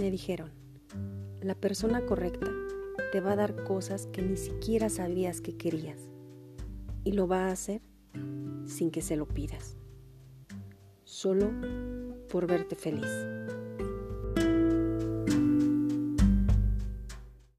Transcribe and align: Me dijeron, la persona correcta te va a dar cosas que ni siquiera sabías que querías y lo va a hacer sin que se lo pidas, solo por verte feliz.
Me 0.00 0.10
dijeron, 0.10 0.50
la 1.42 1.54
persona 1.54 2.06
correcta 2.06 2.50
te 3.12 3.20
va 3.20 3.32
a 3.32 3.36
dar 3.36 3.64
cosas 3.64 4.06
que 4.06 4.22
ni 4.22 4.38
siquiera 4.38 4.88
sabías 4.88 5.42
que 5.42 5.58
querías 5.58 6.08
y 7.04 7.12
lo 7.12 7.28
va 7.28 7.48
a 7.48 7.52
hacer 7.52 7.82
sin 8.64 8.90
que 8.90 9.02
se 9.02 9.16
lo 9.16 9.28
pidas, 9.28 9.76
solo 11.04 11.50
por 12.30 12.46
verte 12.46 12.76
feliz. 12.76 13.10